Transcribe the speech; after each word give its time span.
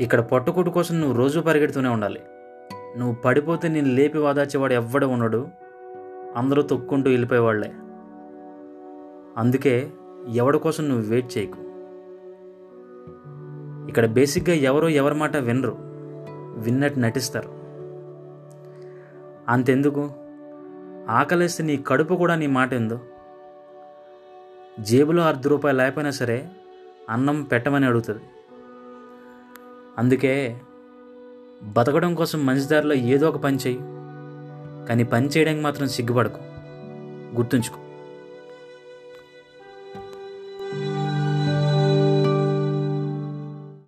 ఇక్కడ 0.00 0.20
పొట్టకూటి 0.20 0.70
కోసం 0.70 1.00
నువ్వు 1.00 1.18
రోజు 1.18 1.40
పరిగెడుతూనే 1.40 1.88
ఉండాలి. 1.88 2.20
నువ్వు 2.98 3.14
పడిపోతే 3.14 3.68
నేను 3.68 3.88
లేపి 3.88 4.18
వాదాచేవాడు 4.18 4.72
ఎవ్వడు 4.72 5.06
ఉండడు. 5.06 5.48
అందరూ 6.36 6.62
తొక్కుంటూ 6.62 7.10
వెళ్ళిపోయేవాళ్ళే. 7.10 7.72
అందుకే 9.36 9.90
ఎవడి 10.28 10.58
కోసం 10.58 10.88
నువ్వు 10.88 11.10
వెయిట్ 11.10 11.38
చేయకు. 11.38 11.58
ఇక్కడ 13.88 14.06
బేసిక్గా 14.06 14.56
ఎవరో 14.56 14.88
ఎవరి 14.88 15.14
మాట 15.14 15.36
వినరు. 15.36 15.76
విన్నట్టు 16.56 16.98
నటిస్తారు. 16.98 17.48
అంతెందుకు? 19.48 20.10
ఆకలేస్తే 21.08 21.64
నీ 21.64 21.76
కడుపు 21.76 22.14
కూడా 22.14 22.34
నీ 22.34 22.46
మాట 22.46 22.72
ఎందో. 22.72 23.00
జేబులో 24.80 25.22
అర్ధ 25.22 25.48
రూపాయలు 25.48 25.78
లేకపోయినా 25.78 26.10
సరే 26.10 26.48
అన్నం 27.10 27.42
పెట్టమని 27.42 27.86
అడుగుతుంది. 27.86 28.20
అందుకే 29.98 30.60
బతకడం 31.62 32.14
కోసం 32.14 32.46
మంచి 32.46 32.68
దారిలో 32.68 32.94
ఏదో 32.94 33.28
ఒక 33.28 33.36
పని 33.36 33.56
చెయ్యి 33.56 33.80
కానీ 34.88 35.04
పని 35.04 35.26
చేయడానికి 35.26 35.62
మాత్రం 35.62 35.88
సిగ్గుపడకు. 35.88 36.40
గుర్తుంచుకో. 37.36 37.76